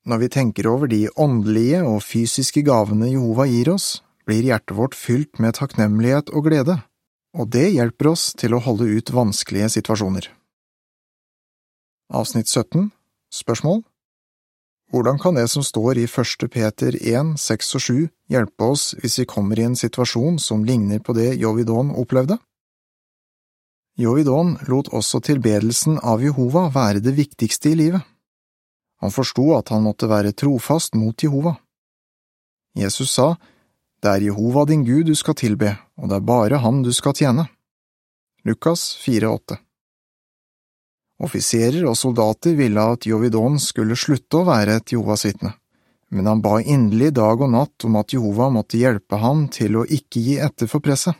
Når 0.07 0.21
vi 0.23 0.29
tenker 0.35 0.69
over 0.71 0.91
de 0.91 1.09
åndelige 1.19 1.83
og 1.87 1.99
fysiske 2.07 2.63
gavene 2.67 3.11
Jehova 3.11 3.47
gir 3.51 3.73
oss, 3.75 4.03
blir 4.27 4.47
hjertet 4.47 4.77
vårt 4.79 4.95
fylt 4.99 5.43
med 5.43 5.57
takknemlighet 5.59 6.31
og 6.31 6.47
glede, 6.47 6.79
og 7.35 7.51
det 7.55 7.73
hjelper 7.75 8.13
oss 8.13 8.31
til 8.39 8.55
å 8.55 8.63
holde 8.63 8.87
ut 8.87 9.11
vanskelige 9.15 9.73
situasjoner. 9.79 10.29
Avsnitt 12.13 12.51
17 12.51 12.91
Spørsmål 13.33 13.83
Hvordan 14.93 15.19
kan 15.19 15.35
det 15.35 15.49
som 15.49 15.65
står 15.65 16.03
i 16.03 16.07
første 16.07 16.49
Peter 16.53 16.93
1, 16.93 17.37
6 17.41 17.75
og 17.79 17.81
7 17.81 17.95
hjelpe 18.29 18.67
oss 18.75 18.91
hvis 19.01 19.23
vi 19.23 19.25
kommer 19.31 19.57
i 19.57 19.65
en 19.65 19.77
situasjon 19.77 20.37
som 20.37 20.67
ligner 20.69 21.01
på 21.01 21.15
det 21.17 21.31
Jovidon 21.41 21.95
opplevde? 21.97 22.37
Jovidon 23.97 24.59
lot 24.69 24.93
også 24.93 25.23
tilbedelsen 25.25 25.97
av 26.05 26.21
Jehova 26.21 26.67
være 26.75 27.01
det 27.01 27.17
viktigste 27.17 27.73
i 27.73 27.79
livet. 27.81 28.05
Han 29.01 29.17
forsto 29.17 29.49
at 29.57 29.73
han 29.73 29.83
måtte 29.89 30.13
være 30.13 30.37
trofast 30.37 30.95
mot 30.95 31.17
Jehova. 31.17 31.57
Jesus 32.77 33.17
sa, 33.17 33.37
Det 34.03 34.11
er 34.11 34.29
Jehova 34.29 34.67
din 34.69 34.85
Gud 34.85 35.07
du 35.07 35.15
skal 35.15 35.35
tilbe, 35.35 35.77
og 35.97 36.09
det 36.09 36.17
er 36.21 36.31
bare 36.37 36.61
ham 36.61 36.83
du 36.83 36.93
skal 36.93 37.17
tjene. 37.17 37.49
Lukas 38.45 38.93
4,8 39.01 39.72
Offiserer 41.23 41.85
og 41.87 41.97
soldater 41.99 42.57
ville 42.59 42.83
at 42.95 43.07
Jovidon 43.07 43.61
skulle 43.63 43.99
slutte 43.99 44.41
å 44.41 44.47
være 44.49 44.81
et 44.81 44.95
Jehovas 44.95 45.23
vitne, 45.29 45.53
men 46.11 46.27
han 46.27 46.43
ba 46.43 46.57
inderlig 46.61 47.13
dag 47.15 47.41
og 47.41 47.53
natt 47.53 47.87
om 47.87 47.99
at 48.01 48.15
Jehova 48.15 48.49
måtte 48.51 48.81
hjelpe 48.81 49.21
ham 49.23 49.47
til 49.55 49.79
å 49.79 49.85
ikke 49.87 50.23
gi 50.25 50.41
etter 50.43 50.71
for 50.71 50.83
presset. 50.83 51.15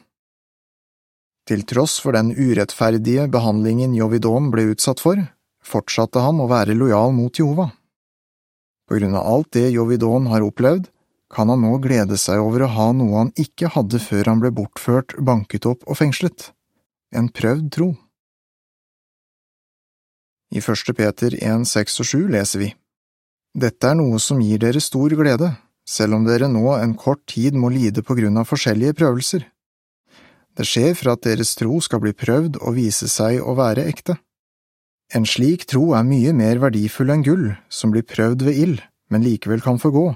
Til 1.47 1.63
tross 1.67 1.97
for 2.03 2.15
den 2.15 2.31
urettferdige 2.35 3.29
behandlingen 3.31 3.95
Jovidon 3.99 4.51
ble 4.53 4.69
utsatt 4.75 5.03
for, 5.03 5.19
fortsatte 5.63 6.23
han 6.23 6.43
å 6.43 6.49
være 6.51 6.77
lojal 6.79 7.15
mot 7.15 7.39
Jehova. 7.39 7.71
På 8.87 8.99
grunn 8.99 9.17
av 9.19 9.27
alt 9.27 9.51
det 9.55 9.71
Jovidon 9.75 10.29
har 10.31 10.45
opplevd, 10.47 10.89
kan 11.33 11.49
han 11.49 11.63
nå 11.65 11.79
glede 11.83 12.19
seg 12.21 12.43
over 12.43 12.67
å 12.67 12.73
ha 12.75 12.89
noe 12.95 13.23
han 13.23 13.35
ikke 13.41 13.71
hadde 13.75 14.03
før 14.03 14.29
han 14.29 14.43
ble 14.43 14.51
bortført, 14.55 15.15
banket 15.19 15.67
opp 15.71 15.87
og 15.87 15.99
fengslet– 15.99 16.51
en 17.17 17.29
prøvd 17.33 17.71
tro. 17.73 17.89
I 20.53 20.61
første 20.61 20.93
Peter 20.93 21.33
1, 21.33 21.65
6 21.65 22.01
og 22.03 22.09
7 22.09 22.19
leser 22.35 22.61
vi, 22.61 22.69
Dette 23.57 23.89
er 23.89 23.97
noe 23.97 24.19
som 24.21 24.41
gir 24.45 24.61
dere 24.61 24.81
stor 24.85 25.13
glede, 25.17 25.49
selv 25.89 26.19
om 26.19 26.27
dere 26.29 26.49
nå 26.49 26.75
en 26.77 26.93
kort 26.97 27.23
tid 27.29 27.57
må 27.57 27.71
lide 27.73 28.05
på 28.05 28.17
grunn 28.19 28.37
av 28.41 28.51
forskjellige 28.51 28.99
prøvelser. 29.01 29.47
Det 30.53 30.69
skjer 30.69 30.93
for 30.99 31.15
at 31.15 31.25
deres 31.25 31.55
tro 31.57 31.81
skal 31.81 32.03
bli 32.05 32.13
prøvd 32.13 32.61
og 32.61 32.77
vise 32.77 33.09
seg 33.09 33.41
å 33.41 33.57
være 33.57 33.87
ekte. 33.89 34.19
En 35.17 35.25
slik 35.29 35.65
tro 35.69 35.95
er 35.97 36.05
mye 36.09 36.33
mer 36.37 36.61
verdifull 36.61 37.13
enn 37.13 37.25
gull, 37.25 37.49
som 37.73 37.93
blir 37.93 38.05
prøvd 38.05 38.45
ved 38.49 38.61
ild, 38.65 38.85
men 39.09 39.25
likevel 39.25 39.65
kan 39.65 39.81
forgå, 39.81 40.07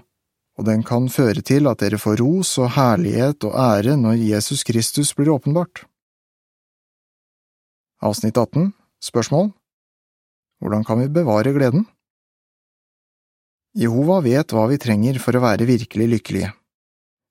og 0.56 0.68
den 0.68 0.84
kan 0.84 1.08
føre 1.12 1.44
til 1.44 1.68
at 1.68 1.80
dere 1.80 2.00
får 2.00 2.20
ros 2.20 2.54
og 2.60 2.74
herlighet 2.76 3.44
og 3.48 3.56
ære 3.60 3.96
når 4.00 4.20
Jesus 4.20 4.64
Kristus 4.68 5.16
blir 5.16 5.32
åpenbart. 5.32 5.84
Avsnitt 8.04 8.36
18 8.36 8.74
Spørsmål 9.00 9.54
hvordan 10.60 10.84
kan 10.84 11.00
vi 11.00 11.08
bevare 11.12 11.52
gleden? 11.56 11.84
Jehova 13.76 14.22
vet 14.24 14.52
hva 14.54 14.64
vi 14.70 14.78
trenger 14.80 15.18
for 15.20 15.36
å 15.36 15.42
være 15.44 15.68
virkelig 15.68 16.06
lykkelige. 16.14 16.52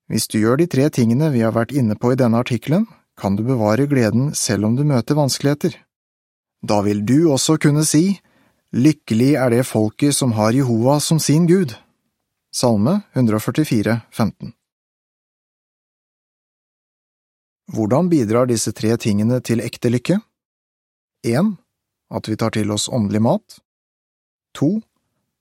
Hvis 0.06 0.28
du 0.30 0.38
gjør 0.38 0.60
de 0.60 0.68
tre 0.70 0.86
tingene 0.94 1.32
vi 1.34 1.42
har 1.42 1.56
vært 1.56 1.74
inne 1.74 1.96
på 1.98 2.12
i 2.14 2.18
denne 2.18 2.38
artikkelen, 2.38 2.86
kan 3.18 3.34
du 3.34 3.42
bevare 3.42 3.88
gleden 3.90 4.30
selv 4.34 4.68
om 4.68 4.76
du 4.78 4.84
møter 4.86 5.18
vanskeligheter. 5.18 5.74
Da 6.62 6.82
vil 6.86 7.02
du 7.06 7.32
også 7.32 7.58
kunne 7.58 7.82
si, 7.88 8.20
Lykkelig 8.76 9.36
er 9.38 9.50
det 9.54 9.62
folket 9.64 10.12
som 10.12 10.32
har 10.36 10.52
Jehova 10.52 10.98
som 11.00 11.20
sin 11.22 11.46
Gud. 11.46 11.70
Salme 12.52 13.02
144, 13.14 14.00
15 14.10 14.52
Hvordan 17.72 18.10
bidrar 18.10 18.50
disse 18.50 18.72
tre 18.72 18.96
tingene 18.96 19.38
til 19.40 19.62
ekte 19.62 19.88
lykke? 19.88 20.18
1 21.24 21.54
at 22.10 22.28
vi 22.30 22.36
tar 22.38 22.54
til 22.54 22.70
oss 22.74 22.88
åndelig 22.88 23.22
mat, 23.22 23.58
to, 24.54 24.80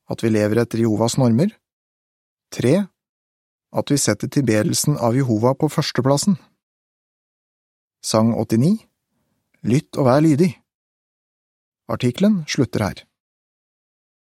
at 0.10 0.24
vi 0.24 0.32
lever 0.34 0.62
etter 0.64 0.82
Jehovas 0.82 1.18
normer, 1.22 1.54
tre, 2.54 2.88
at 3.76 3.92
vi 3.92 3.98
setter 4.00 4.32
tilbedelsen 4.32 4.98
av 4.98 5.18
Jehova 5.18 5.54
på 5.58 5.70
førsteplassen. 5.72 6.38
Sang 8.06 8.32
89 8.38 8.86
Lytt 9.66 9.98
og 9.98 10.06
vær 10.06 10.22
lydig 10.22 10.52
Artikkelen 11.90 12.44
slutter 12.50 12.84
her. 12.86 13.00